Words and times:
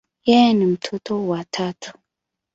Yeye 0.25 0.53
ni 0.53 0.65
mtoto 0.65 1.27
wa 1.27 1.43
tatu. 1.43 1.93